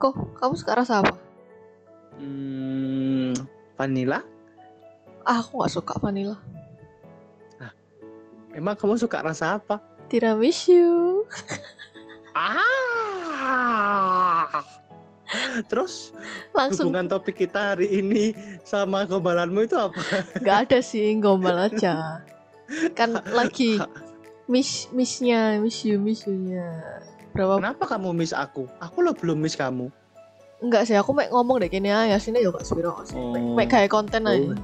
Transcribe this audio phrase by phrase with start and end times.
[0.00, 1.12] Kok kamu suka rasa apa?
[2.16, 3.36] Hmm,
[3.76, 4.24] vanilla?
[5.28, 6.40] Ah, aku nggak suka vanilla.
[8.50, 9.78] Emang kamu suka rasa apa?
[10.10, 11.22] Tiramisu.
[12.34, 14.50] Ah.
[15.70, 16.10] Terus
[16.50, 18.34] Langsung hubungan topik kita hari ini
[18.66, 20.02] sama gombalanmu itu apa?
[20.42, 22.26] nggak ada sih gombal aja.
[22.98, 23.78] Kan lagi
[24.50, 26.66] miss missnya, miss you, miss you-nya.
[27.30, 27.58] Berapa?
[27.58, 28.66] Kenapa kamu miss aku?
[28.78, 29.86] Aku lo belum miss kamu.
[30.60, 33.16] Enggak sih, aku mek ngomong deh kini ya sini sepiro sih.
[33.16, 33.54] Mek Oh.
[33.54, 34.52] mek kayak konten aja.
[34.52, 34.58] Oh.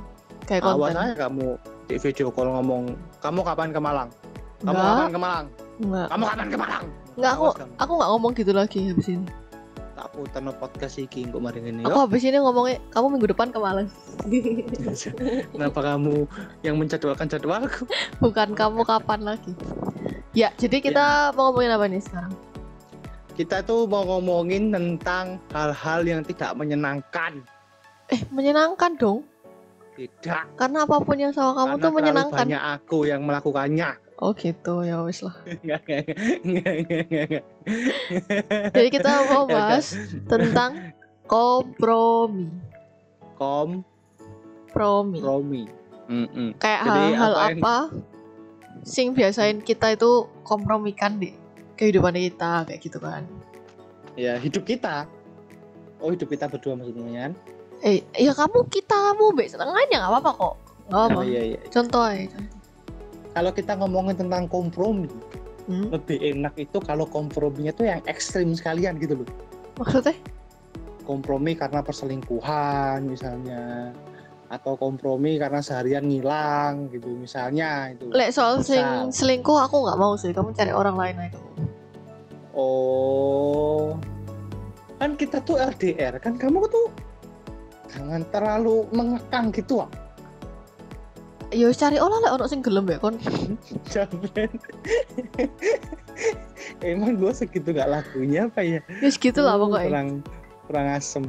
[0.45, 0.97] Kayak Awas konten.
[1.01, 1.47] aja kamu
[1.87, 2.83] di video call ngomong,
[3.19, 4.09] kamu kapan ke Malang?
[4.59, 5.47] Kamu Enggak, kapan ke Malang?
[5.79, 6.07] enggak.
[6.07, 6.85] Kamu kapan ke Malang?
[7.17, 7.73] Enggak, aku Awas kamu.
[7.77, 9.27] aku nggak ngomong gitu lagi habis ini.
[9.97, 13.49] tak putar no podcast iki kok mari ngene Aku habis ini ngomongnya kamu minggu depan
[13.49, 13.89] ke Malang.
[15.53, 16.29] Kenapa kamu
[16.61, 17.89] yang menjadwalkan jadwalku?
[18.23, 19.57] Bukan kamu kapan lagi.
[20.37, 22.33] Ya, jadi kita mau ngomongin apa nih sekarang?
[23.37, 27.45] Kita tuh mau ngomongin tentang hal-hal yang tidak menyenangkan.
[28.09, 29.29] Eh, menyenangkan dong.
[29.93, 30.57] Tidak.
[30.57, 32.45] Karena apa pun yang sama kamu karena tuh menyenangkan.
[32.49, 33.91] banyak aku yang melakukannya.
[34.17, 35.37] Oh gitu, ya wis lah.
[38.73, 39.93] Jadi kita mau Ya bahas
[40.25, 40.97] tentang
[41.29, 42.49] kompromi.
[43.37, 43.85] Kom,
[44.73, 45.21] Promi.
[45.21, 45.63] promi.
[46.09, 46.57] Mm-mm.
[46.57, 47.77] Kayak Jadi hal-hal apa yang- apa
[48.81, 51.37] sing biasain kita itu kompromikan di
[51.77, 53.23] kehidupan kita kayak gitu kan.
[54.17, 55.05] Ya hidup kita.
[56.01, 57.33] Oh hidup kita berdua maksudnya kan?
[57.85, 60.55] Eh, ya kamu kita kamu be setengahnya nggak apa-apa kok.
[60.89, 61.19] Nggak apa.
[61.21, 61.61] Oh, iya iya.
[61.69, 62.41] Contoh aja.
[63.37, 65.13] Kalau kita ngomongin tentang kompromi,
[65.67, 65.91] Hmm?
[65.91, 69.29] lebih enak itu kalau komprominya tuh yang ekstrim sekalian gitu loh.
[69.83, 70.15] Maksudnya?
[71.07, 73.95] kompromi karena perselingkuhan misalnya
[74.47, 79.11] atau kompromi karena seharian ngilang gitu misalnya itu Lek soal sing Misal.
[79.11, 80.31] selingkuh aku nggak mau sih.
[80.31, 81.39] Kamu cari orang lain aja.
[82.55, 83.99] oh
[84.97, 86.89] kan kita tuh LDR kan kamu tuh
[87.87, 89.91] jangan terlalu mengekang gitu ah
[91.51, 93.15] Ya wis cari orang lek ono sing gelem ya kon.
[93.93, 94.51] Jamin.
[96.83, 99.87] emang gue segitu gak lagunya apa ya Wis gitu lah Oh, pokoknya.
[99.87, 100.09] kurang
[100.67, 101.25] kurang asem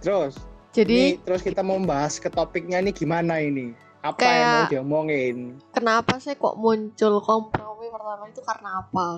[0.00, 4.50] terus Jadi ini terus kita mau bahas ke topiknya ini gimana ini apa Kayak- yang
[4.54, 5.36] mau diomongin
[5.74, 9.08] kenapa sih kok muncul kompromi pertama itu karena apa?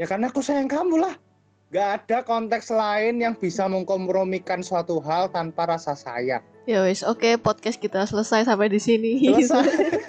[0.00, 1.14] Ya karena aku sayang kamu lah.
[1.72, 6.44] Gak ada konteks lain yang bisa mengkompromikan suatu hal tanpa rasa sayang.
[6.68, 9.32] Ya wis, oke podcast kita selesai sampai di sini.
[9.32, 9.64] Selesai.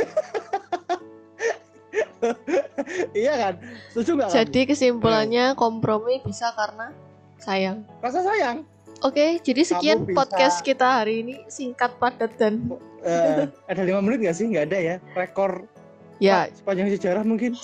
[3.23, 3.53] iya kan?
[3.91, 6.91] Setuju gak Jadi kesimpulannya kompromi bisa karena
[7.39, 7.83] sayang.
[7.99, 8.67] Rasa sayang.
[9.03, 12.71] Oke, jadi sekian bisa- podcast kita hari ini singkat padat dan
[13.03, 14.47] Eh, ada lima menit gak sih?
[14.47, 14.95] Gak ada ya.
[15.11, 15.67] Rekor
[16.23, 17.51] ya sepanjang sejarah mungkin.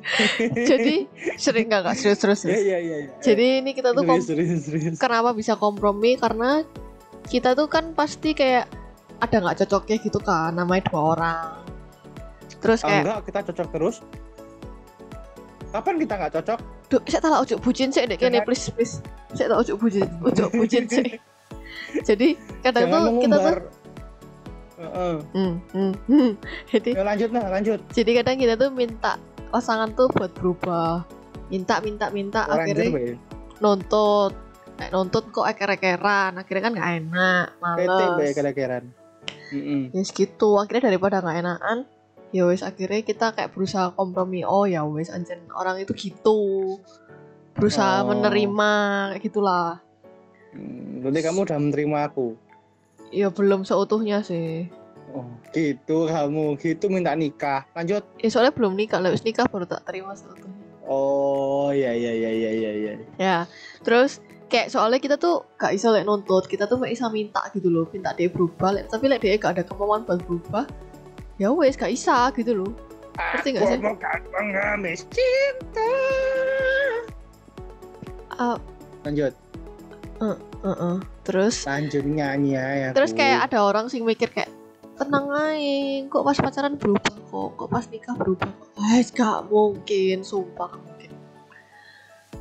[0.72, 1.04] jadi
[1.36, 2.96] sering nggak nggak serius terus Iya iya iya.
[3.04, 3.10] iya.
[3.20, 4.96] Jadi ini kita tuh serius, serius, serius.
[4.96, 6.64] kenapa bisa kompromi karena
[7.28, 8.64] kita tuh kan pasti kayak
[9.20, 11.52] ada nggak cocoknya gitu kan namanya dua orang.
[12.60, 13.96] Terus kayak enggak, kita cocok terus.
[15.70, 16.58] Kapan kita nggak cocok?
[16.90, 18.98] Duh, saya tak ojo bucin sih dek kene please please.
[19.38, 21.14] Saya tak ojo bucin, ojo bucin sih.
[22.08, 22.34] Jadi
[22.66, 23.58] kadang Jangan tuh kita tuh mengumbar.
[24.80, 25.14] Heeh.
[25.36, 26.30] hmm, hmm, hmm.
[26.72, 27.78] Jadi Ya, lanjut nah, lanjut.
[27.92, 29.20] jadi kadang kita tuh minta
[29.52, 31.04] pasangan tuh buat berubah.
[31.52, 33.20] Minta minta minta akhirnya
[33.60, 34.32] nuntut.
[34.80, 38.32] Kayak nuntut kok eker-ekeran, akhirnya kan nggak enak, males.
[38.32, 38.84] Kira-kiran.
[39.52, 39.92] Mm-mm.
[39.92, 41.78] Ya segitu, akhirnya daripada nggak enakan,
[42.30, 44.46] ya wes akhirnya kita kayak berusaha kompromi.
[44.46, 46.78] Oh ya wes anjen orang itu gitu.
[47.54, 48.14] Berusaha Oh.
[48.14, 48.72] menerima
[49.14, 49.82] kayak gitulah.
[50.54, 52.26] Hmm, Berarti kamu udah menerima aku.
[53.10, 54.70] Ya belum seutuhnya sih.
[55.10, 57.66] Oh, gitu kamu, gitu minta nikah.
[57.74, 58.06] Lanjut.
[58.22, 60.54] Ya soalnya belum nikah, lah nikah baru tak terima seutuhnya.
[60.86, 62.92] Oh, ya ya ya ya ya ya.
[63.18, 63.36] Ya,
[63.82, 67.70] terus kayak soalnya kita tuh gak bisa lek nuntut, kita tuh gak bisa minta gitu
[67.70, 70.66] loh, minta dia berubah, lek, tapi lek dia gak ada kemauan buat berubah,
[71.40, 72.72] ya wes gak bisa gitu loh.
[73.16, 73.78] Ngerti nggak sih?
[73.80, 73.96] Aku
[74.30, 75.92] pengemis cinta.
[78.36, 78.56] Ah,
[79.04, 79.32] Lanjut,
[80.20, 80.96] Heeh.
[81.24, 82.92] Terus lanjut nyanyi ya.
[82.92, 84.52] terus kayak ada orang sing mikir kayak
[85.00, 88.68] tenang aja, kok pas pacaran berubah kok, kok pas nikah berubah kok.
[88.92, 90.89] Eh, gak mungkin, sumpah gak.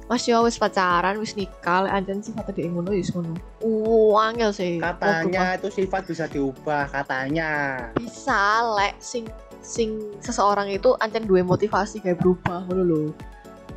[0.09, 3.37] Mas yo wis pacaran, wis nikah, lek anjen sifatnya dia ngono ya wis ngono.
[3.61, 4.81] Uh, angel sih.
[4.81, 4.97] berubah.
[4.97, 7.51] katanya itu sifat bisa diubah katanya.
[7.93, 8.41] bisa
[8.73, 9.29] lek sing
[9.61, 13.01] sing seseorang itu ancen duwe motivasi kayak berubah ngono lho.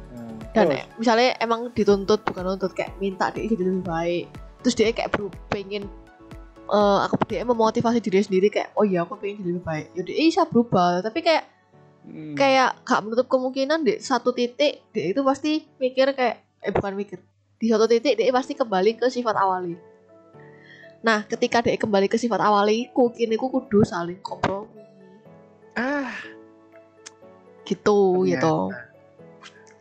[0.08, 0.80] Hmm, Dan terus?
[0.80, 4.24] eh, misalnya emang dituntut bukan nuntut kayak minta dia jadi lebih baik.
[4.64, 5.84] Terus dia kayak beru- pengen
[6.64, 9.86] eh aku dia memotivasi diri sendiri kayak oh iya aku pengen jadi lebih baik.
[9.92, 11.44] Ya dia bisa berubah, tapi kayak
[12.02, 12.34] Hmm.
[12.34, 17.22] kayak gak menutup kemungkinan di satu titik dia itu pasti mikir kayak eh bukan mikir.
[17.62, 19.78] di suatu titik dia pasti kembali ke sifat awali.
[21.06, 24.82] Nah ketika dia kembali ke sifat awali ku kini ku kudu saling kompromi.
[25.78, 26.10] Ah.
[27.62, 28.34] Gitu Ternyata.
[28.34, 28.54] gitu.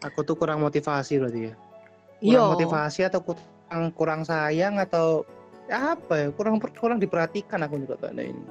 [0.05, 1.53] Aku tuh kurang motivasi berarti ya?
[1.57, 5.25] Kurang iya motivasi atau kurang kurang sayang atau
[5.65, 6.27] apa ya?
[6.37, 8.45] Kurang kurang diperhatikan aku juga tanda ini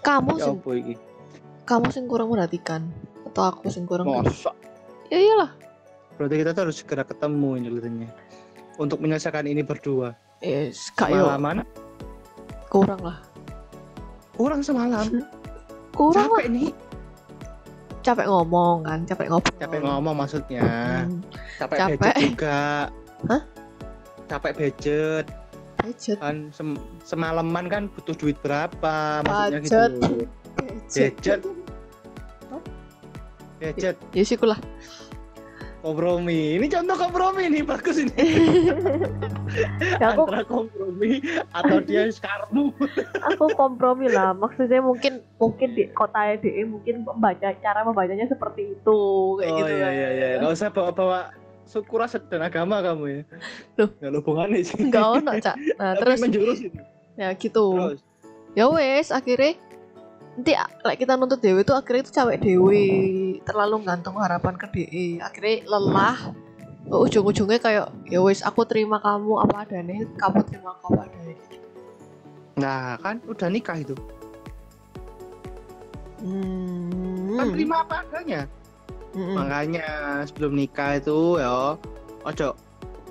[0.00, 0.50] kamu ya
[0.80, 0.94] ini
[1.68, 2.88] kamu sing kurang merhatikan
[3.30, 4.50] atau aku sing kurang masa?
[5.06, 5.50] ya iyalah.
[6.18, 8.08] Berarti kita tuh harus segera ketemu ini ceritanya
[8.76, 10.12] untuk menyelesaikan ini berdua.
[10.42, 11.62] Yes kak yo semalaman
[12.70, 13.18] kurang lah.
[14.34, 15.06] Kurang semalam?
[15.94, 16.42] Kurang lah.
[16.42, 16.70] capek nih.
[18.00, 20.64] Capek ngomong kan capek ngobrol capek ngomong maksudnya.
[21.04, 21.20] Hmm,
[21.60, 22.14] capek, Capek.
[22.18, 22.60] juga.
[23.28, 23.42] Hah?
[24.30, 25.26] capek budget
[25.82, 29.24] budget kan sem- semalaman kan butuh duit berapa?
[29.26, 29.90] Maksudnya Budget.
[29.90, 30.14] gitu
[30.54, 31.40] budget budget
[33.60, 34.58] ya sih lah
[35.80, 36.60] kompromi.
[36.60, 38.12] Ini contoh kompromi nih bagus ini.
[39.98, 41.18] Ya aku antara kompromi
[41.50, 42.70] atau dia sekarmu
[43.18, 44.30] aku kompromi lah.
[44.30, 49.00] Maksudnya mungkin mungkin di kota DE mungkin membaca cara membacanya seperti itu
[49.42, 49.90] kayak oh gitu iya kan.
[49.90, 50.28] iya iya.
[50.38, 51.20] Nggak usah bawa bawa
[51.66, 53.20] suku ras dan agama kamu ya.
[53.74, 53.90] Loh.
[53.90, 54.78] nggak ada hubungannya sih.
[54.78, 55.56] Enggak ono cak.
[55.58, 56.18] Nah terus.
[56.22, 56.80] menjurus itu.
[57.18, 57.66] Ya gitu.
[57.74, 58.00] Terus.
[58.54, 59.58] Ya wes akhirnya
[60.36, 60.52] nanti
[60.86, 62.88] like kita nuntut dewi itu akhirnya itu cewek dewi.
[63.42, 66.18] Terlalu gantung harapan ke DE akhirnya lelah.
[66.90, 71.36] Ujung-ujungnya kayak ya wes aku terima kamu apa adanya kamu terima aku apa adanya.
[72.58, 73.94] Nah kan udah nikah itu.
[76.20, 77.32] Hmm.
[77.40, 78.44] kan terima apa adanya.
[79.10, 79.34] Mm-mm.
[79.34, 79.86] makanya
[80.22, 81.74] sebelum nikah itu ya
[82.22, 82.48] ojo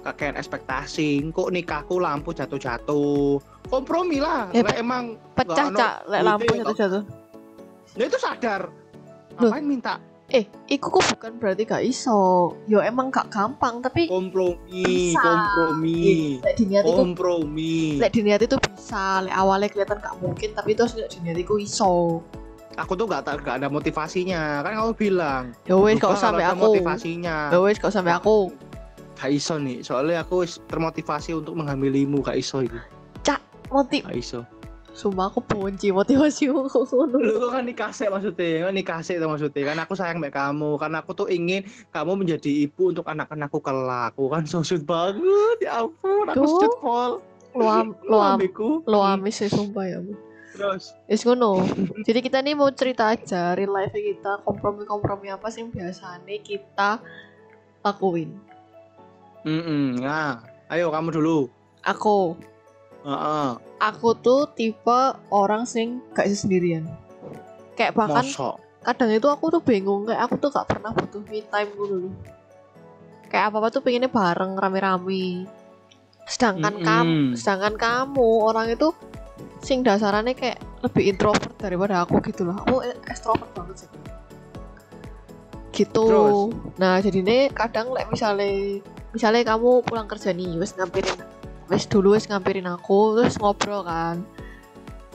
[0.01, 3.40] kakean ekspektasi kok nikahku lampu jatuh-jatuh.
[3.69, 7.04] Kompromi lah Ya, Lah emang pecah cak lek lampu duitnya jatuh jatuh
[7.98, 8.62] ya itu sadar.
[9.40, 9.50] Loh.
[9.50, 9.96] ngapain minta?
[10.30, 12.54] Eh iku kok bukan berarti gak iso.
[12.69, 15.18] Yo emang gak gampang tapi kompromi Bisa.
[15.25, 16.38] kompromi.
[16.44, 17.98] Lek diniat itu kompromi.
[17.98, 19.25] lek diniat itu bisa.
[19.25, 22.22] Lek awalnya kelihatan gak mungkin tapi terus lek diniat itu iso.
[22.78, 24.62] Aku tuh gak, gak ada motivasinya.
[24.62, 26.78] Kan kamu bilang ya wes kalau sampai aku.
[26.78, 27.50] motivasinya.
[27.50, 28.54] Ya wes usah sampai aku
[29.19, 32.80] gak iso nih soalnya aku termotivasi untuk menghamilimu gak iso itu
[33.71, 34.42] motiv gak iso.
[34.89, 37.18] Sumpah aku benci motivasimu ngono.
[37.21, 38.68] Lu kan dikasih maksudnya?
[38.68, 39.63] Kan dikasih tuh maksudnya?
[39.71, 41.63] Kan aku sayang sama kamu karena aku tuh ingin
[41.94, 44.12] kamu menjadi ibu untuk anak-anakku kelak.
[44.18, 47.12] Aku kan so sweet banget ya ampun aku sweet pol
[47.57, 50.01] lo am lo am amis ya sumpah ya
[50.57, 50.92] terus?
[51.07, 51.63] Wis ngono.
[52.10, 57.00] Jadi kita nih mau cerita aja real life kita kompromi-kompromi apa sih yang biasanya kita
[57.86, 58.49] lakuin.
[59.50, 61.50] Mm nah ayo kamu dulu
[61.80, 62.36] Aku,
[63.07, 63.50] Heeh.
[63.80, 65.00] aku tuh tipe
[65.31, 66.84] orang sing gak bisa sendirian.
[67.80, 71.44] Kayak bahkan mosok kadang itu aku tuh bingung kayak aku tuh gak pernah butuh me
[71.48, 72.12] time dulu.
[73.30, 75.46] Kayak apa-apa tuh pengennya bareng rame-rame.
[76.25, 78.90] Sedangkan kamu, sedangkan kamu orang itu
[79.62, 82.57] sing dasarannya kayak lebih introvert daripada aku gitu loh.
[82.66, 83.90] Aku extrovert banget sih.
[85.74, 86.06] Gitu.
[86.10, 86.54] Terus?
[86.81, 88.81] Nah, jadi ini kadang like misalnya
[89.13, 91.17] misalnya kamu pulang kerja nih, wes ngampirin
[91.69, 94.21] wes dulu wes ngampirin aku terus ngobrol kan.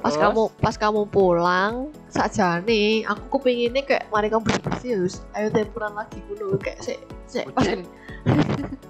[0.04, 0.20] Pas Terus?
[0.20, 6.20] kamu pas kamu pulang saja nih, aku kepinginnya kayak mari kamu bersih ayo tempuran lagi
[6.28, 7.64] dulu kayak sih sih pas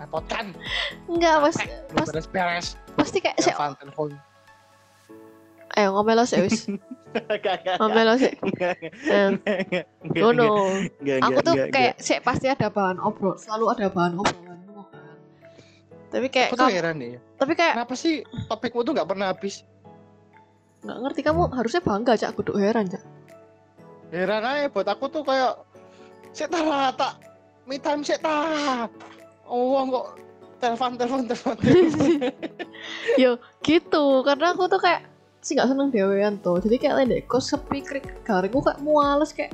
[0.03, 0.51] repotkan
[1.07, 1.57] enggak pas
[1.95, 3.39] pas beres-beres pasti kayak
[3.79, 4.11] telepon.
[5.79, 6.67] Ayo ngomel lo sih wes
[7.79, 8.35] ngomel lo sih
[10.19, 10.67] ngono.
[11.23, 14.54] aku tuh kayak sih pasti ada bahan obrol selalu ada bahan kan
[16.15, 19.29] tapi kayak aku tuh kamu heran ya tapi kayak kenapa sih topikmu tuh nggak pernah
[19.35, 19.67] habis?
[20.85, 22.33] Nggak ngerti kamu harusnya bangga cak.
[22.37, 23.05] Kudu heran cak.
[24.13, 25.61] Heran aja buat aku tuh kayak
[26.33, 27.13] saya tak tak
[27.69, 28.89] me time saya tak
[29.49, 30.07] oh kok
[30.61, 31.57] telepon telepon telepon
[33.23, 34.25] yo gitu.
[34.25, 35.09] Karena aku tuh kayak
[35.45, 36.61] sih nggak seneng dewean tuh.
[36.61, 39.53] Jadi kayak lain deh kok sepi krik garing aku kayak muales kayak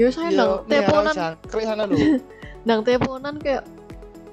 [0.00, 1.14] yo saya nang teleponan.
[1.48, 1.84] Klik sana
[2.68, 3.64] nang teleponan kayak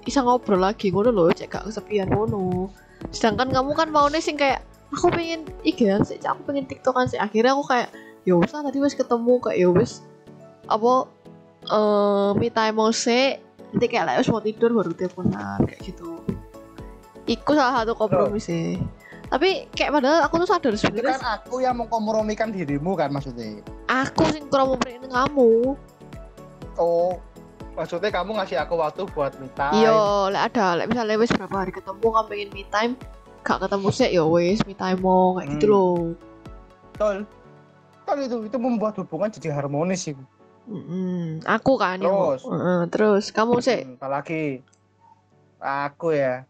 [0.08, 2.72] bisa ngobrol lagi ngono loh cek gak kesepian ngono.
[3.12, 4.64] Sedangkan kamu kan mau nih sing kayak
[4.96, 7.20] aku pengen IG-an sih aku pengen tiktokan sih.
[7.20, 7.92] Akhirnya aku kayak
[8.24, 10.00] ya wis lah tadi wis ketemu kayak ya wis
[10.72, 11.12] apa
[11.68, 13.36] eh me time mau sih
[13.76, 16.24] nanti kayak lah wis mau tidur baru teleponan kayak gitu.
[17.28, 18.80] Iku salah satu kompromi sih.
[19.28, 23.60] Tapi kayak padahal aku tuh sadar sebenarnya kan aku yang mengkompromikan dirimu kan maksudnya?
[23.92, 25.76] Aku sing kurang memperhatiin kamu.
[26.80, 27.20] Oh
[27.78, 29.94] maksudnya kamu ngasih aku waktu buat me time Iya,
[30.34, 32.94] lek ada, lek misalnya wis berapa hari ketemu kamu pengen me time,
[33.46, 35.74] gak ketemu sih ya wis me time mau kayak gitu Hmm.
[35.78, 35.96] loh.
[36.98, 37.16] betul
[38.04, 40.18] betul itu itu membuat hubungan jadi harmonis sih
[40.68, 41.40] Mm-mm.
[41.48, 42.44] Aku kan Terus?
[42.44, 44.60] Heeh, terus kamu sih Hmm, apalagi
[45.64, 46.44] aku ya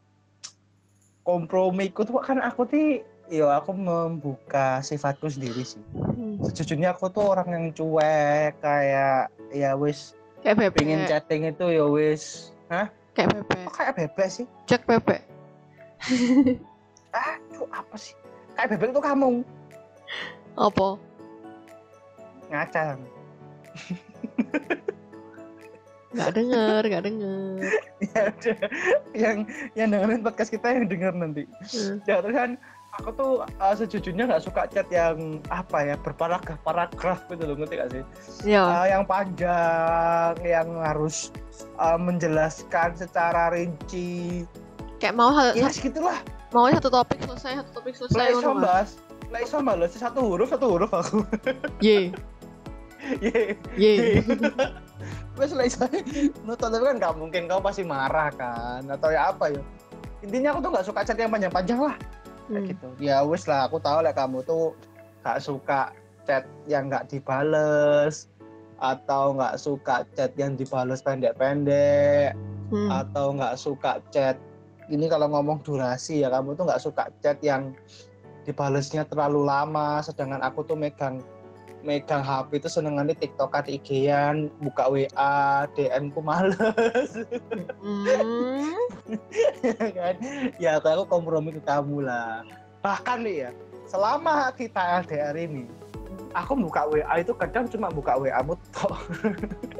[1.21, 5.83] kompromiku tuh kan aku tuh yo aku membuka sifatku sendiri sih
[6.17, 6.41] Hmm.
[6.41, 11.09] sejujurnya aku tuh orang yang cuek kayak ya wis Kayak pengen bebek.
[11.09, 12.23] chatting itu ya wis
[12.67, 13.61] hah Kayak bebek.
[13.63, 15.21] kok kayak bebek sih Cek bebek.
[17.11, 18.13] ah tuh apa sih
[18.53, 19.41] kayak bebek tuh kamu
[20.55, 20.87] Apa?
[22.47, 22.97] ngaca
[26.09, 27.59] Gak denger, gak denger.
[28.07, 28.57] ya udah
[29.13, 29.37] yang
[29.75, 31.99] yang dengerin podcast kita yang denger nanti Hmm.
[32.05, 32.51] ya terus kan
[33.01, 37.75] aku tuh uh, sejujurnya nggak suka chat yang apa ya berparagraf paragraf gitu loh ngerti
[37.77, 38.03] gak sih?
[38.43, 38.63] Ya.
[38.65, 41.29] Uh, yang panjang yang harus
[41.77, 44.43] uh, menjelaskan secara rinci.
[44.97, 46.17] Kayak mau hal, ya segitulah.
[46.55, 48.17] mau satu topik selesai, satu topik selesai.
[48.17, 48.63] lah iso kan?
[48.63, 48.89] bahas
[49.27, 51.21] lah iso balas satu huruf satu huruf aku.
[51.83, 52.09] Ye,
[53.25, 53.53] ye.
[53.75, 54.23] Ye.
[55.37, 55.85] wes lah iso.
[56.47, 58.81] Nonton tapi kan nggak mungkin kau pasti marah kan?
[58.89, 59.61] Atau ya apa ya?
[60.25, 61.93] Intinya aku tuh nggak suka chat yang panjang-panjang lah
[62.47, 62.69] kayak Hmm.
[62.71, 64.73] gitu ya wes lah aku tahu lah kamu tuh
[65.23, 65.91] gak suka
[66.23, 68.27] chat yang nggak dibales
[68.77, 72.35] atau nggak suka chat yang dibales pendek-pendek
[72.67, 72.91] Hmm.
[72.91, 74.35] atau nggak suka chat
[74.91, 77.71] ini kalau ngomong durasi ya kamu tuh nggak suka chat yang
[78.43, 81.19] dibalesnya terlalu lama sedangkan aku tuh megang
[81.85, 87.11] megang HP itu senengannya TikTokan IG-an buka WA DM ku males.
[87.81, 88.73] Hmm.
[89.97, 90.15] kan?
[90.57, 92.41] Ya aku, kompromi ke kamu lah.
[92.81, 93.51] Bahkan nih ya
[93.87, 95.63] selama kita LDR ini
[96.35, 98.93] aku buka WA itu kadang cuma buka WA mu tok.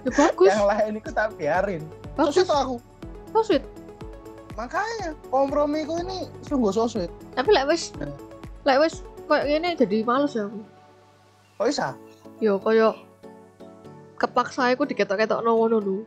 [0.08, 1.84] Ya, bagus, yang lain itu tak biarin.
[2.16, 2.40] Bagus.
[2.40, 2.76] terus itu aku?
[3.36, 3.66] So sweet.
[4.58, 7.94] makanya kompromiku ini sungguh so sweet Tapi lek wis
[8.66, 10.77] lek wis koyo ngene jadi males ya aku.
[11.58, 11.88] Kok bisa
[12.38, 12.94] Yo koyo
[14.16, 15.98] kepaksa aku diketok-ketok ngono lho.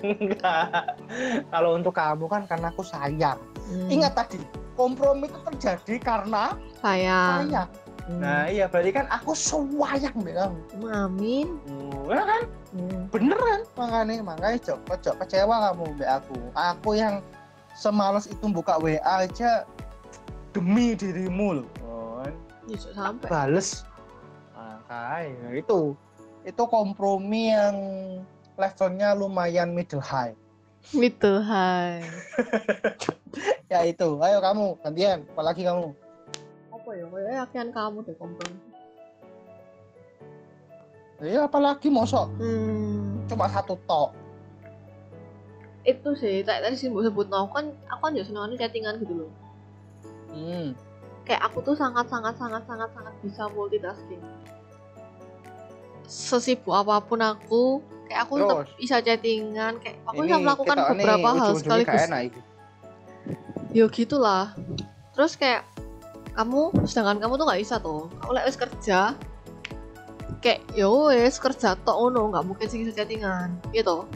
[0.00, 0.96] Enggak.
[1.50, 3.38] kalau untuk kamu kan karena aku sayang
[3.70, 3.86] Hmm.
[3.86, 4.38] ingat tadi
[4.74, 7.46] kompromi itu terjadi karena sayang.
[7.46, 7.68] sayang
[8.06, 8.18] Hmm.
[8.18, 11.46] nah iya berarti kan aku sayang deh kamu Amin.
[11.66, 13.00] Hmm, ya kan Hmm.
[13.10, 17.22] beneran makanya makanya cok cok kecewa kamu be aku aku yang
[17.74, 19.62] semalas itu buka WA aja
[20.50, 21.68] demi dirimu loh
[22.20, 22.34] kan
[22.66, 23.26] Bisa sampai.
[23.26, 23.82] bales
[24.90, 25.94] makanya itu
[26.42, 27.76] itu kompromi yang
[28.58, 30.34] levelnya lumayan middle high
[30.80, 32.00] Gitu, hai.
[33.70, 35.92] ya itu ayo kamu gantian apalagi kamu
[36.72, 37.04] Apa ya?
[37.06, 38.58] Kayak yakin kamu deh kompromi.
[41.20, 43.22] ya apalagi mosok Hmm.
[43.28, 44.10] cuma satu tok
[45.80, 49.30] Itu sih, kayak tadi sih sebut no, kan aku kan ya senengannya chattingan gitu loh.
[50.32, 50.72] hmm.
[51.24, 54.20] Kayak aku tuh sangat sangat sangat sangat sangat bisa multitasking.
[56.10, 57.78] Sesibuk apa pun aku,
[58.10, 62.42] kayak aku tetap bisa chattingan, kayak aku Ini bisa melakukan nih beberapa hal ujung-ujungnya sekaligus.
[63.70, 64.44] ya gitulah.
[65.14, 65.62] Terus kayak
[66.34, 69.00] kamu sedangkan kamu tuh nggak bisa tuh kamu wis kerja
[70.40, 73.54] kayak ya wis kerja tok ono nggak mungkin sih bisa chattingan.
[73.70, 74.06] Gitu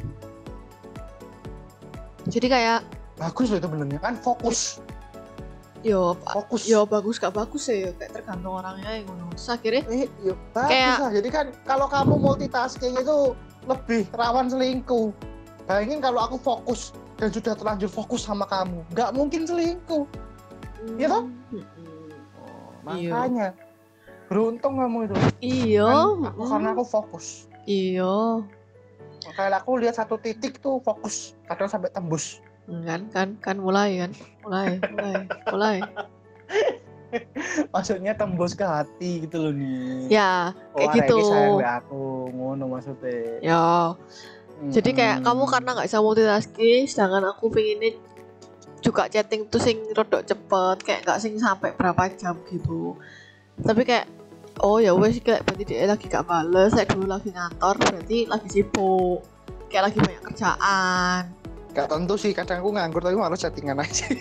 [2.29, 2.81] jadi kayak
[3.21, 4.01] bagus loh itu benernya.
[4.01, 4.81] Kan fokus
[5.85, 10.09] yo fokus yo bagus gak bagus ya kayak tergantung orangnya yang ngono terus akhirnya Eh,
[10.19, 11.11] yuk, bagus Kayak- lah.
[11.13, 13.17] Jadi kan kalau kamu multitasking itu
[13.65, 15.13] lebih rawan selingkuh.
[15.65, 20.05] Bayangin kalau aku fokus dan sudah terlanjur fokus sama kamu, nggak mungkin selingkuh.
[20.95, 21.25] Iya toh?
[21.49, 21.65] Mm-mm.
[22.85, 23.11] Oh, Iya.
[23.13, 23.49] makanya
[24.27, 25.15] beruntung kamu itu.
[25.41, 26.49] iya Kan aku, mm-mm.
[26.49, 27.27] karena aku fokus.
[27.65, 28.41] iya
[29.23, 32.45] Makanya aku lihat satu titik tuh fokus, kadang sampai tembus.
[32.65, 35.15] Kan kan kan mulai kan mulai mulai
[35.53, 35.79] mulai
[37.71, 40.11] Maksudnya tembus ke hati gitu loh nih.
[40.11, 41.19] ya Oh, kayak arek gitu.
[41.63, 42.05] aku,
[42.35, 43.39] ngono maksudnya.
[43.39, 43.95] ya
[44.75, 47.95] Jadi kayak kamu karena nggak bisa multitasking, sedangkan aku pengennya
[48.83, 52.99] juga chatting tuh sing rodok cepet, kayak nggak sing sampai berapa jam gitu.
[53.63, 54.11] Tapi kayak
[54.63, 58.49] oh ya wes kayak berarti dia lagi gak bales, saya dulu lagi ngantor, berarti lagi
[58.51, 59.23] sibuk,
[59.71, 61.44] kayak lagi banyak kerjaan.
[61.75, 64.07] Gak tentu sih, kadang aku nganggur tapi malah chattingan aja.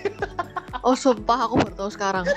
[0.84, 2.28] Oh sumpah aku baru tahu sekarang.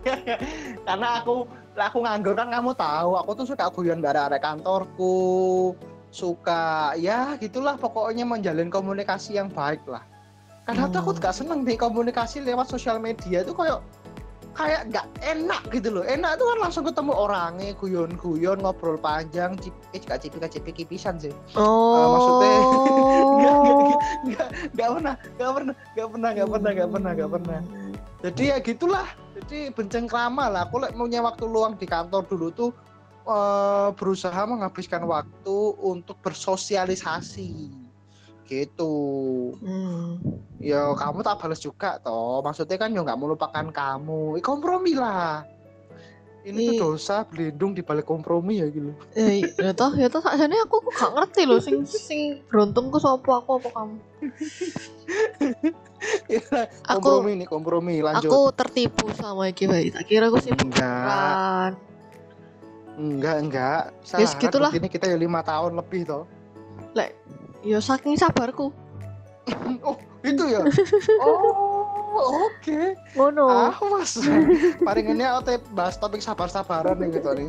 [0.88, 1.44] karena aku
[1.76, 5.76] aku nganggur kan kamu tahu aku tuh suka guyon bareng arek kantorku
[6.10, 10.02] suka ya gitulah pokoknya menjalin komunikasi yang baik lah
[10.66, 11.22] karena tuh aku Hmm.
[11.22, 13.78] gak seneng deh komunikasi lewat sosial media tuh kayak
[14.54, 16.04] kayak nggak enak gitu loh.
[16.04, 21.16] Enak tuh kan langsung ketemu orangnya guyon-guyon ngobrol panjang cip eh gak cipika cipiki pisan
[21.18, 21.32] sih.
[21.54, 22.14] Oh.
[22.14, 22.62] maksudnya-
[24.30, 27.60] nggak nggak pernah nggak pernah nggak pernah nggak pernah nggak pernah nggak pernah.
[28.20, 29.06] Jadi ya gitulah.
[29.40, 30.68] Jadi bencengkrama lah.
[30.68, 32.70] Aku punya waktu luang di kantor dulu tuh
[33.24, 37.70] eh, berusaha menghabiskan waktu untuk bersosialisasi.
[38.44, 38.94] Gitu.
[39.62, 40.18] Hmm.
[40.60, 42.44] Ya kamu tak balas juga toh.
[42.44, 44.36] Maksudnya kan ya nggak melupakan kamu.
[44.38, 45.42] Ih, kompromi lah.
[46.40, 48.96] Ini tuh dosa berlindung di balik kompromi ya gitu.
[49.12, 50.24] Ya, ya toh, ya toh.
[50.24, 53.96] Sakjane aku aku gak ngerti loh sing sing beruntung ku sapa aku apa kamu.
[56.88, 58.00] Aku- kompromi nih kompromi.
[58.00, 58.32] Lanjut.
[58.32, 59.92] Aku tertipu sama iki bayi.
[59.92, 61.76] Tak kira aku sibuk enggak.
[62.96, 63.82] enggak enggak.
[63.92, 64.70] Ya, salah segitulah.
[64.72, 66.24] ini kita ya lima tahun lebih toh.
[66.96, 67.12] Lek
[67.60, 68.72] ya saking sabarku.
[69.86, 70.60] Oh itu ya
[71.20, 72.80] oh oke
[73.16, 73.72] Ngono.
[73.72, 74.20] awas
[74.84, 77.48] paling ini teh bahas topik sabar-sabaran nih gitu nih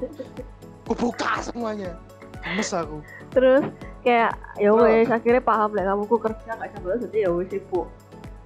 [0.85, 1.95] aku buka semuanya
[2.41, 2.99] Gemes aku
[3.31, 3.63] Terus
[4.03, 4.83] kayak ya Oh.
[4.83, 7.87] wes akhirnya paham lek kamu ku kerja gak sabar jadi ya wes sibuk.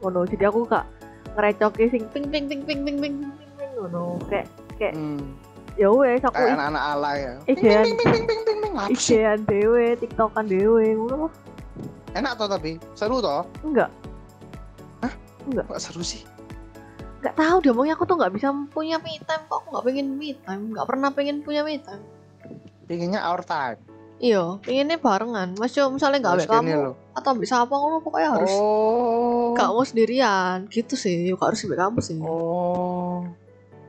[0.04, 0.30] Ngono.
[0.30, 0.86] Jadi aku gak
[1.34, 4.22] ngerecoki sing ping ping ping ping ping ping ping ping, ping ngono.
[4.30, 5.34] Kayak hmm.
[5.80, 9.86] ya wes aku kayak anak-anak alay ya ping ping ping ping ping ping ping dewe,
[9.98, 11.32] TikTokan dewe, ngono.
[12.16, 12.80] Enak toh tapi?
[12.96, 13.44] Seru toh?
[13.68, 13.92] Enggak.
[15.54, 16.26] Kok seru sih?
[17.22, 19.62] Nggak tahu dia maunya aku tuh nggak bisa punya me time kok.
[19.62, 22.02] Aku nggak pengen me time nggak pernah pengen punya me time.
[22.90, 23.78] Pinginnya our time.
[24.18, 25.54] Iya pengennya barengan.
[25.58, 29.54] Mas yo misalnya nggak kamu atau bisa apa ngono pokoknya harus oh.
[29.54, 30.58] nggak mau sendirian.
[30.70, 32.18] Gitu sih yuk harus ambek kamu sih.
[32.22, 33.26] Oh.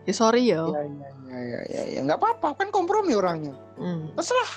[0.04, 2.00] Ya sorry ya ya ya ya ya ya, ya.
[2.04, 3.56] nggak apa-apa kan kompromi orangnya.
[3.80, 4.12] Hmm.
[4.16, 4.52] terserah.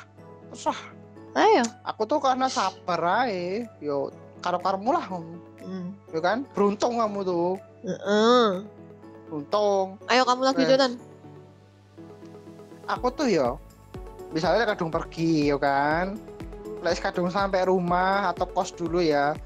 [0.51, 0.98] Terserah
[1.37, 1.63] ayo.
[1.85, 4.09] Aku tuh karena sabar aja yo
[4.39, 6.15] karo karomu lah hmm.
[6.15, 7.51] ya kan beruntung kamu tuh.
[7.85, 8.65] Heeh.
[9.29, 10.01] beruntung.
[10.09, 10.63] Ayo kamu lagi.
[10.65, 10.97] Jodan
[12.89, 13.61] aku tuh yo
[14.33, 16.17] misalnya kadung pergi yo kan.
[16.81, 19.37] Lek kadung sampai rumah atau kos dulu ya.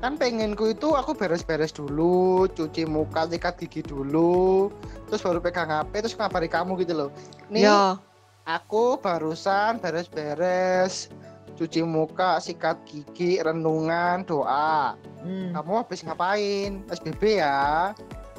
[0.00, 4.68] Kan pengenku itu aku beres-beres dulu cuci muka sikat gigi dulu
[5.08, 7.10] terus baru pegang HP terus ngabari kamu gitu loh.
[7.50, 7.98] Nih ya
[8.46, 11.10] aku barusan beres-beres
[11.56, 14.92] cuci muka sikat gigi renungan doa
[15.24, 15.56] hmm.
[15.56, 17.92] kamu habis ngapain SBB ya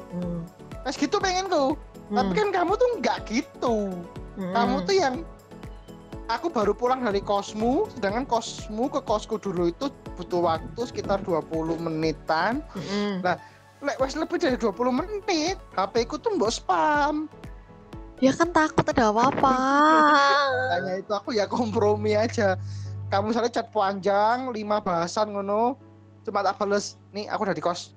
[0.08, 0.40] Hmm.
[0.88, 1.76] Mas gitu pengenku
[2.08, 2.38] tapi Hmm.
[2.40, 3.92] kan kamu tuh nggak gitu
[4.40, 4.54] Hmm.
[4.56, 5.14] kamu tuh yang
[6.32, 11.76] aku baru pulang dari kosmu sedangkan kosmu ke kosku dulu itu butuh waktu sekitar 20
[11.76, 13.20] menitan Hmm.
[13.78, 17.28] lek wes lebih dari 20 menit HP ku tuh mbok spam
[18.18, 19.54] ya kan takut ada apa-apa
[20.74, 22.58] hanya itu aku ya kompromi aja
[23.08, 25.80] kamu misalnya chat panjang lima bahasan ngono
[26.28, 27.96] cuma tak bales nih aku udah di kos.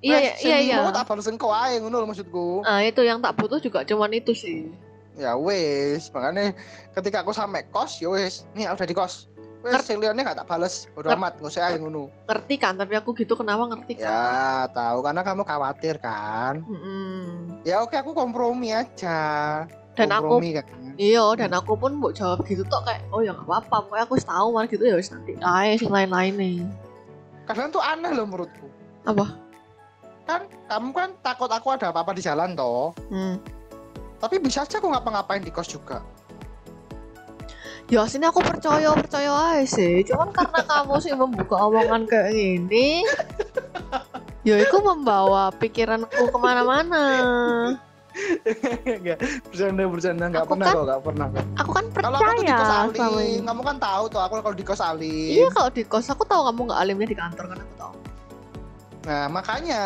[0.00, 0.76] Iya Wes, iya iya iya.
[0.84, 2.64] lima tak bales engkau aja ngono maksudku.
[2.68, 4.68] Ah itu yang tak butuh juga cuman itu sih.
[5.16, 6.52] Ya wes makanya
[6.92, 9.14] ketika aku sampai kos ya wes nih aku udah di kos.
[9.60, 11.20] Wes sing liyane gak tak bales bodo Ngerti.
[11.20, 12.08] amat nggak usah ngono.
[12.28, 14.08] Ngerti kan tapi aku gitu kenapa ngerti kan?
[14.08, 14.24] ya
[14.72, 16.64] tahu karena kamu khawatir kan.
[16.64, 17.60] Mm-mm.
[17.64, 19.64] ya oke aku kompromi aja
[19.98, 20.66] dan aku kan
[21.00, 24.14] iya dan aku pun mau jawab gitu tok kayak oh ya nggak apa-apa pokoknya aku
[24.20, 26.58] tahu malah gitu ya wis nanti ae sing lain-lain nih
[27.50, 28.70] kadang tuh aneh loh menurutku.
[29.02, 29.26] Apa?
[30.22, 32.94] Kan kamu kan takut aku ada apa-apa di jalan toh.
[33.10, 33.42] Hmm.
[34.20, 36.04] tapi bisa aja aku ngapa-ngapain di kos juga.
[37.88, 40.04] Ya sini aku percaya percaya aja sih.
[40.04, 43.00] Cuman karena kamu sih membuka omongan kayak gini
[44.48, 47.04] ya itu membawa pikiranku ke mana-mana
[48.84, 50.24] Enggak, bercanda bercanda.
[50.26, 51.44] Nggak Aku pernah kan kok nggak pernah kok.
[51.56, 54.34] aku kan kalau aku tuh di kos percaya sama alim kamu kan tahu tuh aku
[54.40, 55.30] kalau di kos alim.
[55.32, 57.94] Iya kalau di kos aku tahu kamu nggak alimnya di kantor kan aku tahu.
[59.06, 59.82] Nah makanya.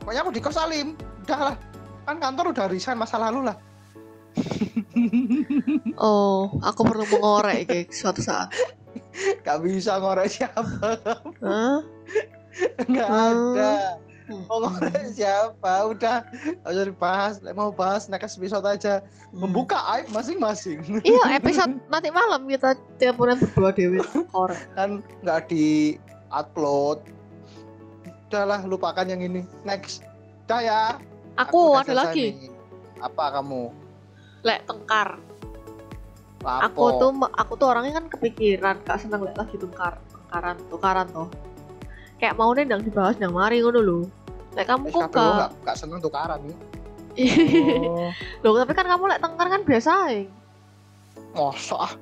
[0.00, 0.88] Pokoknya aku di kos alim.
[1.22, 1.56] Udah lah.
[2.02, 3.56] Kan kantor udah resign masa lalu lah.
[6.00, 8.48] Oh aku perlu mengorek kayak suatu saat.
[9.42, 10.62] Gak bisa ngorek siapa.
[11.40, 11.78] Hah?
[12.90, 13.26] nggak Hmm.
[13.54, 13.70] ada.
[13.70, 14.09] Hmm.
[14.30, 16.16] Mau ngorek siapa udah
[16.62, 19.46] usah dibahas mau bahas next episode aja Hmm.
[19.46, 24.58] membuka aib masing-masing Iya episode nanti malam kita teleponan berdua dewi korek.
[24.76, 25.94] kan nggak di
[26.28, 26.98] upload
[28.26, 30.02] udahlah lupakan yang ini next
[30.44, 30.82] udah ya
[31.38, 32.34] Aku udah ada lagi.
[32.36, 32.50] nih.
[32.98, 33.70] apa kamu
[34.40, 35.20] Lek tengkar.
[36.40, 36.64] Lapo.
[36.64, 41.28] Aku tuh aku tuh orangnya kan kepikiran gak seneng lek lagi tengkar tengkaran tukaran tuh.
[42.16, 43.98] Kayak mau nendang dibahas nang mari ngono lho.
[44.54, 45.54] Lek kamu kok gak.
[45.62, 46.56] nggak seneng tukaran nih
[47.90, 48.10] oh,
[48.46, 50.20] Loh tapi kan kamu lek tengkar kan biasa ae.
[51.34, 51.92] mosok ah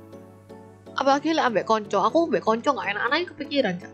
[0.98, 2.02] Apalagi lek ambek konco.
[2.02, 3.92] Aku ambek konco gak enak anaknya kepikiran kan.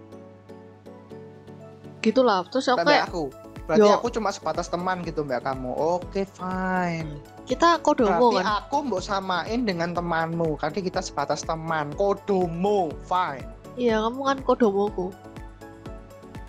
[2.00, 2.48] Gitu lah.
[2.48, 3.24] Terus aku kayak aku
[3.64, 3.96] berarti Yo.
[3.96, 7.08] aku cuma sebatas teman gitu mbak kamu oke fine
[7.48, 8.60] kita kodomo berarti kan.
[8.60, 15.10] aku mau samain dengan temanmu karena kita sebatas teman kodomo fine Iya kamu kan kodomoku.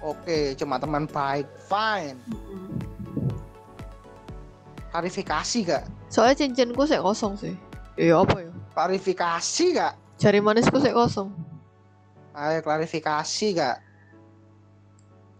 [0.06, 2.22] Oke cuma teman baik fine.
[4.94, 5.84] Klarifikasi gak?
[6.08, 7.58] Soalnya cincinku sih kosong sih.
[7.98, 8.52] Iya apa ya?
[8.78, 9.94] klarifikasi gak?
[10.22, 11.34] Jari manisku sih kosong.
[12.38, 13.82] ayo klarifikasi gak?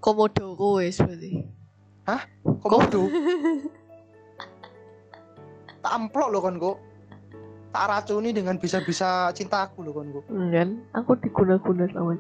[0.02, 1.46] Komodo wis berarti.
[2.60, 3.08] Komodo?
[5.86, 6.78] Tak amplok loh kan kok
[7.76, 12.16] tak racuni dengan bisa-bisa cintaku loh kan kok kan aku diguna-guna sama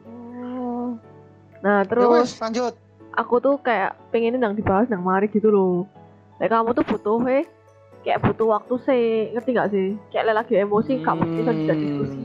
[1.65, 2.73] nah ya terus wes lanjut.
[3.17, 5.89] aku tuh kayak pengennya nang dibahas nang mari gitu loh.
[6.37, 7.45] Kayak kamu tuh butuh eh
[8.05, 9.87] kayak butuh waktu sih ngerti gak sih?
[10.13, 11.81] Kayak lagi emosi gak mesti bisa Hmm.
[11.81, 12.17] diskusi.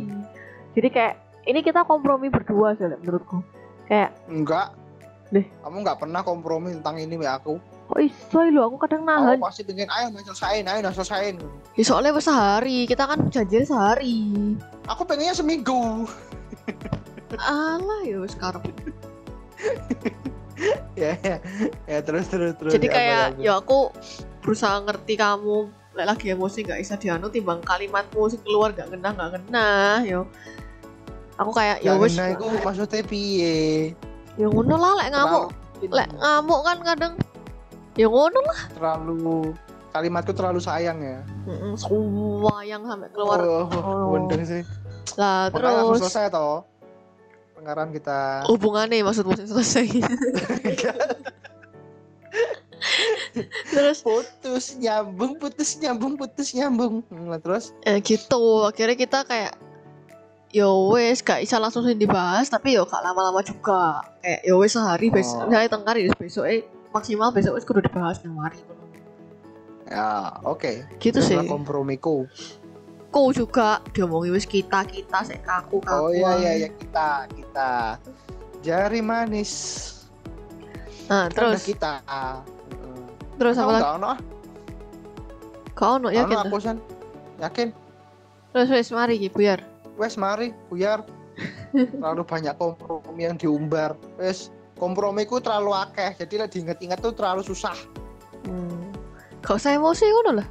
[0.76, 1.14] Jadi kayak
[1.48, 3.40] ini kita kompromi berdua sih menurutku.
[3.88, 4.76] Kayak enggak.
[5.30, 5.46] Deh.
[5.62, 7.54] kamu nggak pernah kompromi tentang ini ya aku.
[7.86, 9.38] Kok iso lo aku kadang nahan.
[9.38, 11.34] kamu pasti pengen ayo main selesain ayo nah selesain
[11.78, 14.26] ya, soalnya wes sehari kita kan janjian sehari.
[14.90, 16.02] Aku pengennya seminggu.
[17.38, 18.58] Alah ya sekarang
[20.98, 21.36] ya ya.
[21.88, 22.72] Ya terus terus terus.
[22.72, 23.90] Jadi ya, kayak ya aku
[24.44, 25.70] berusaha ngerti kamu.
[25.90, 30.22] Lek lagi emosi gak bisa dianu timbang kalimatmu sing keluar gak kena gak kena yo.
[31.40, 33.90] Aku kayak ya ya wes wes aku maksudnya piye?
[34.38, 35.46] Ya ngono lah lek ngamuk.
[35.90, 37.12] Lek ngamuk kan kadang
[37.98, 38.60] ya ngono lah.
[38.76, 39.56] Terlalu
[39.90, 41.18] kalimatku terlalu sayang ya.
[41.50, 43.42] Mm-mm, sayang sampai keluar.
[43.42, 44.14] Oh, Oh.
[44.14, 44.62] wendeng sih.
[45.18, 45.98] Lah terus.
[46.06, 46.69] selesai toh
[47.60, 48.48] pengaran kita.
[48.48, 49.86] Hubungannya maksudmu sing selesai
[53.68, 54.00] terus?
[54.00, 57.04] Putus nyambung putus nyambung putus nyambung.
[57.12, 57.76] Lah terus?
[57.84, 58.64] Eh, gitu.
[58.64, 59.52] Akhirnya kita kayak
[60.50, 64.02] yo wes gak bisa langsung sing dibahas tapi yo gak lama-lama juga.
[64.24, 65.46] Kayak yo wes sehari besok Oh.
[65.46, 68.58] misalnya tengkar ya besok eh maksimal besok wes kudu dibahas nang mari
[69.90, 70.88] ya oke.
[70.98, 71.36] Gitu sih.
[71.36, 72.26] Itulah kompromiku
[73.10, 77.98] kau juga diomongi wes kita kita sek kaku kaku oh iya iya iya kita kita.
[78.62, 79.52] Jari manis.
[81.10, 81.66] Nah terus?
[81.66, 82.00] kita.
[83.34, 83.84] Terus apa lagi?
[83.98, 84.18] ono ah?
[85.74, 86.78] kau no Ono yakin aku san?
[87.42, 87.74] Yakin?
[88.54, 89.58] Terus wes mari Ki, buyar.
[89.98, 91.02] Wes mari buyar.
[91.72, 93.98] Terlalu banyak kompromi yang diumbar.
[94.20, 96.14] Wes kompromiku terlalu akeh.
[96.20, 97.74] Jadi lah diinget-inget tuh terlalu susah.
[98.44, 98.92] Hmm.
[99.40, 100.46] gak usah emosi ngono lah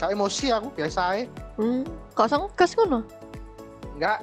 [0.00, 1.24] kayak emosi aku biasa aja
[1.60, 1.84] hmm.
[2.16, 3.00] gak usah ngegas ngono?
[4.00, 4.18] Enggak.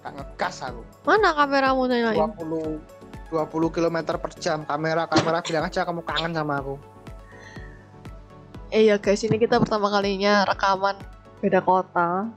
[0.00, 0.80] Gak ngegas aku.
[1.04, 2.80] Mana kameramu nyalain 20
[3.28, 4.64] 20 km per jam.
[4.64, 6.80] Kamera kamera bilang aja kamu kangen sama aku.
[8.72, 10.96] Eh ya guys, ini kita pertama kalinya rekaman
[11.44, 12.32] beda kota.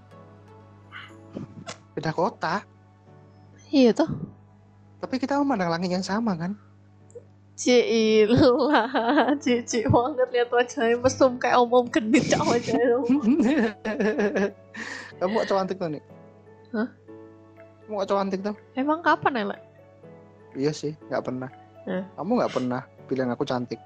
[1.91, 2.63] beda kota?
[3.71, 4.11] Iya tuh.
[5.01, 6.53] tapi kita memandang langit yang sama kan
[7.61, 12.97] Cilah, cici banget lihat wajahnya mesum kayak om-om genit cak wajahnya.
[15.21, 16.01] kamu gak cantik tuh nih
[16.73, 16.89] Hah?
[17.85, 19.57] kamu gak cantik tuh Emang kapan ya,
[20.57, 21.49] iya sih nggak pernah
[21.85, 22.01] Eh.
[22.17, 23.77] kamu nggak pernah bilang aku cantik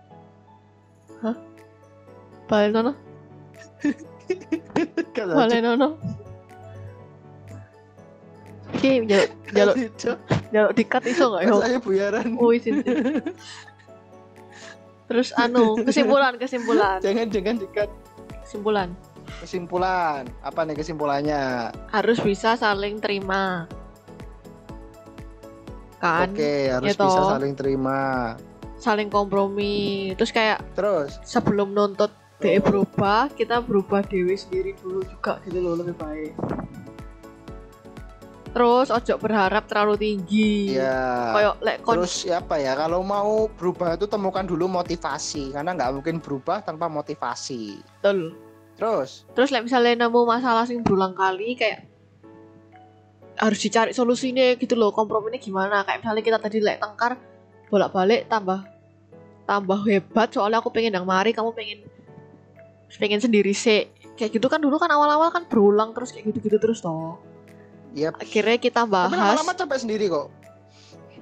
[2.46, 2.94] Balik nono,
[5.18, 5.98] balik nono.
[8.78, 9.34] Ki, jaluk,
[9.98, 11.60] jaluk, jaluk dikat iso gak yo?
[11.60, 12.80] saya buyaran Oh, isin.
[12.80, 13.20] isin.
[15.06, 17.90] Terus anu, kesimpulan, kesimpulan, jangan jangan dekat
[18.42, 18.90] kesimpulan.
[19.44, 23.68] kesimpulan apa nih kesimpulannya Harus bisa saling terima.
[26.00, 26.32] Kan?
[26.32, 27.04] oke harus gitu.
[27.04, 28.00] bisa saling terima
[28.78, 35.42] saling kompromi terus kayak terus sebelum nuntut DE berubah kita berubah dewi sendiri dulu juga
[35.48, 36.34] gitu loh lebih baik
[38.56, 40.80] terus ojo berharap terlalu tinggi.
[40.80, 45.52] Ya kayak lek kon terus ya apa ya kalau mau berubah itu temukan dulu motivasi.
[45.52, 47.84] Karena nggak mungkin berubah tanpa motivasi.
[48.00, 48.40] Betul.
[48.80, 49.28] terus?
[49.36, 51.84] Terus lek misalnya nemu masalah sing berulang kali kayak
[53.36, 55.84] harus dicari solusinya gitu loh komprominya gimana.
[55.84, 57.20] Kayak misalnya kita tadi lek tengkar
[57.68, 58.64] bolak-balik tambah
[59.44, 60.32] tambah hebat.
[60.32, 61.84] Soalnya aku pengen yang mari kamu pengen
[62.96, 63.92] pengen sendiri sih.
[64.16, 67.35] Kayak gitu kan dulu kan awal-awal kan berulang terus kayak gitu-gitu terus toh
[67.96, 69.40] ya akhirnya kita tapi bahas.
[69.40, 70.28] lama-lama capek sendiri kok.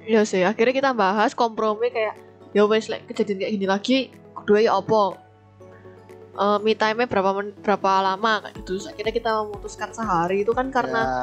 [0.04, 2.18] Ya sih akhirnya kita bahas kompromi kayak
[2.52, 3.98] ya wes like, kejadian kayak gini lagi
[4.42, 5.22] kedua ya apa?
[6.34, 8.42] Eh me time berapa men- berapa lama?
[8.44, 11.14] Kayak gitu Terus akhirnya kita memutuskan sehari itu kan karena ya,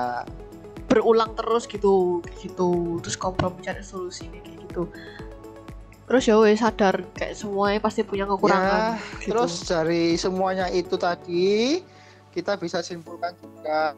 [0.86, 3.02] berulang terus gitu gitu.
[3.02, 4.86] Terus kompromi cari solusi kayak gitu.
[6.06, 9.30] Terus ya wes sadar kayak semuanya pasti punya kekurangan gitu.
[9.34, 11.82] terus dari semuanya itu tadi
[12.34, 13.94] kita bisa simpulkan juga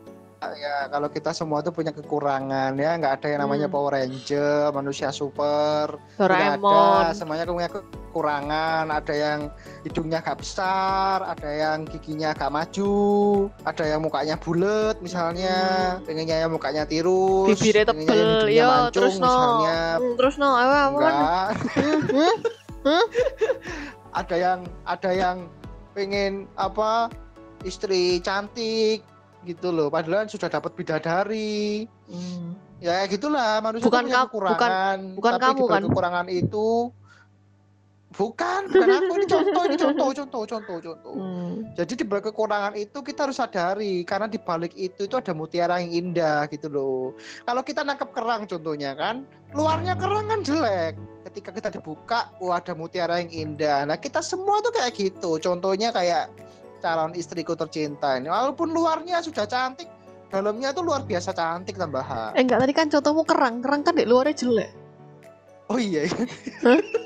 [0.59, 2.98] ya kalau kita semua tuh punya kekurangan ya.
[2.98, 3.74] Nggak ada yang namanya Hmm.
[3.78, 6.66] Power Ranger manusia super Doraemon.
[7.07, 7.14] ada.
[7.14, 8.90] Semuanya punya kekurangan.
[8.90, 9.40] Ada yang
[9.83, 12.94] hidungnya gak besar ada yang giginya gak maju
[13.66, 15.98] ada yang mukanya bulat misalnya.
[15.98, 16.07] Hmm.
[16.07, 18.46] pengennya yang mukanya tirus bibirnya tebel.
[18.50, 19.26] yo mancung, terus no.
[19.26, 19.81] misalnya.
[19.98, 20.48] Hmm, terus no.
[20.55, 20.70] Ayo
[21.72, 22.00] Hmm,
[22.83, 23.07] hmm.
[24.20, 25.37] ada yang ada yang
[25.94, 27.09] pengen apa
[27.62, 29.05] istri cantik
[29.46, 29.88] gitu loh.
[29.90, 31.87] Padahal sudah dapat bidadari.
[32.09, 32.55] Hmm.
[32.83, 33.62] ya gitulah.
[33.62, 34.98] Manusia Bukan punya kekurangan.
[35.14, 35.83] bukan tapi kamu, kan?
[35.87, 36.90] kekurangan itu
[38.12, 39.12] bukan bukan aku.
[39.16, 41.14] Ini contoh ini contoh contoh contoh contoh.
[41.16, 41.72] Hmm.
[41.72, 45.81] jadi di balik kekurangan itu kita harus sadari karena di balik itu itu ada mutiara
[45.81, 47.16] yang indah gitu loh.
[47.48, 49.24] Kalau kita nangkep kerang contohnya kan
[49.57, 50.94] luarnya kerang kan jelek.
[51.33, 53.88] Ketika kita dibuka wah ada mutiara yang indah.
[53.88, 55.40] Nah kita semua tuh kayak gitu.
[55.40, 56.28] Contohnya kayak
[56.83, 59.87] calon istriku tercinta ini walaupun luarnya sudah cantik
[60.29, 64.03] dalamnya tuh luar biasa cantik tambahan Eh enggak tadi kan contohmu kerang, kerang kan di
[64.03, 64.71] luarnya jelek.
[65.71, 66.05] oh iya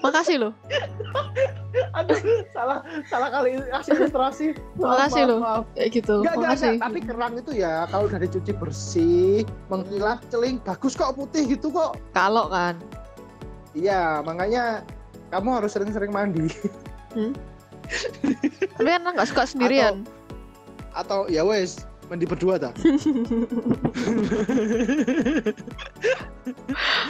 [0.00, 0.52] Makasih loh.
[1.98, 2.18] aduh
[2.54, 2.78] salah
[3.10, 4.46] salah kali kasih ilustrasi
[4.78, 5.66] Makasih loh.
[5.74, 6.14] Kayak gitu.
[6.22, 6.66] Enggak, Makasih.
[6.74, 6.84] enggak.
[6.86, 11.98] Tapi kerang itu ya kalau udah dicuci bersih, mengkilat, celing, bagus kok putih gitu kok.
[12.14, 12.78] Kalau kan.
[13.74, 14.86] Iya, makanya
[15.34, 16.48] kamu harus sering-sering mandi.
[18.76, 20.02] Tapi kan nggak suka sendirian.
[20.92, 22.72] Atau ya wes, mandi berdua dah.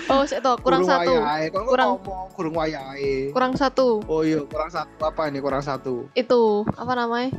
[0.07, 1.13] Oh, saya tahu kurang Gurung satu.
[1.51, 3.35] Kok Kurang- ngomong kurang wayahe.
[3.35, 4.01] Kurang satu.
[4.07, 6.07] Oh iya, kurang satu apa ini kurang satu?
[6.15, 7.35] Itu apa namanya?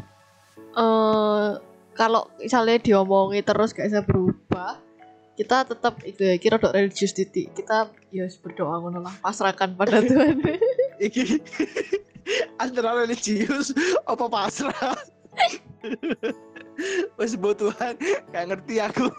[0.76, 1.50] Eh
[1.97, 4.78] kalau misalnya diomongi terus gak bisa berubah,
[5.34, 7.56] kita tetap itu ya kira dok religius titik.
[7.56, 10.38] Kita ya berdoa ngono lah, pasrahkan pada Tuhan.
[11.02, 11.23] Iki
[12.60, 13.72] antara religius
[14.06, 14.96] apa pasrah?
[17.18, 17.94] Wes buat Tuhan,
[18.30, 19.10] gak ngerti aku.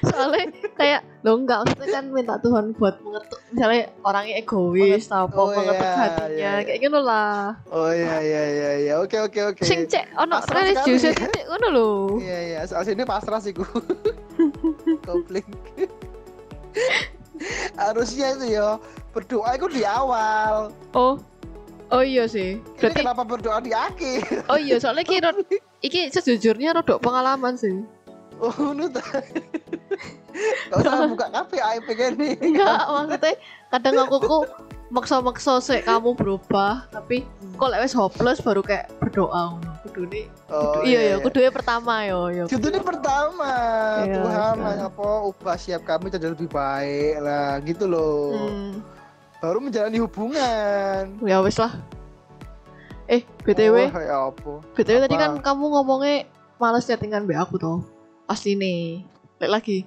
[0.00, 0.48] Soalnya
[0.80, 5.48] kayak lo enggak maksudnya kan minta Tuhan buat mengetuk misalnya orangnya egois atau apa Oh,
[5.52, 7.36] mengetuk iya, hatinya iya, kayak gitu lah.
[7.68, 8.94] Oh iya iya iya iya.
[9.00, 9.62] Oke oke oke.
[9.64, 11.28] Sing cek ono religius sekali.
[11.28, 11.90] titik ngono lho.
[12.24, 13.68] Iya iya, soal sini pasrah sih gua.
[15.04, 15.48] Kopling.
[17.76, 18.80] Harusnya itu ya
[19.14, 20.74] berdoa itu di awal.
[20.92, 21.16] Oh.
[21.92, 22.58] Oh iya sih.
[22.58, 24.42] Ini Berarti kenapa berdoa di akhir?
[24.50, 25.30] oh iya soalnya kira
[25.78, 27.86] iki sejujurnya rodok pengalaman sih.
[28.42, 28.98] Oh, nu ta.
[30.74, 32.34] Usah buka kafe aib gini.
[32.42, 33.32] Enggak, maksudnya
[33.70, 34.38] kadang aku ku
[34.90, 37.22] maksa-maksa sih kamu berubah, tapi
[37.54, 39.70] kok lek wis hopeless baru kayak berdoa ngono.
[39.86, 42.44] Kudune Oh, iya ya, kudune pertama yo yo.
[42.50, 43.50] Ini pertama
[44.02, 44.86] Iya, Tuhan iya.
[44.90, 48.34] apa ubah siap kami jadi lebih baik lah gitu loh.
[48.34, 48.82] Hmm,
[49.44, 51.20] Baru menjalani hubungan.
[51.20, 51.76] ya wis lah.
[53.04, 54.52] Eh, BTW, Oh, ya apa?
[54.72, 55.22] BTW tadi Apa?
[55.36, 56.24] kan kamu ngomongnya
[56.56, 57.84] males chattingan mbak aku tuh.
[58.24, 59.04] Pasti nih.
[59.36, 59.78] Lek lagi.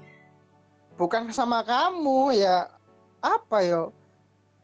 [0.93, 2.73] bukan sama kamu ya
[3.17, 3.93] apa yo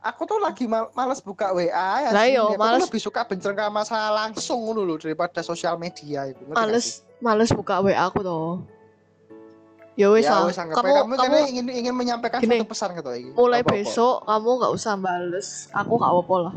[0.02, 1.70] aku tuh lagi mal males buka WA
[2.02, 6.42] ya Lah yo, males- lebih suka bencengka masalah langsung loh daripada sosial media itu?
[6.50, 8.66] Males males buka WA aku tuh.
[9.94, 13.30] Ya ya wes anggap Kamu kamu, kamu ingin ingin menyampaikan Gini, satu pesan gitu iki
[13.38, 13.78] mulai Apa-apa.
[13.78, 15.48] besok kamu nggak usah bales.
[15.70, 16.56] Aku nggak apa-apa lah.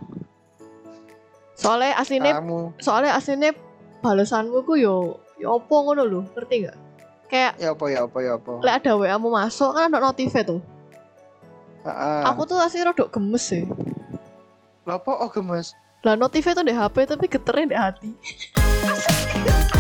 [1.57, 3.53] Soalnya aslinya kamu soalnya aslinya
[4.01, 6.77] balesanmu ku yo yo opo ngono lho, ngerti nggak?
[7.29, 10.33] Kayak ya apa ya apa ya apa lek ada WA mu masuk kan ada notif
[10.33, 10.61] tuh.
[11.85, 12.20] Heeh.
[12.33, 13.68] Aku tuh aslinya rodok gemes sih.
[14.88, 15.77] Lah apa oh gemes
[16.09, 18.11] Lah notif tuh di HP tapi geternya di hati.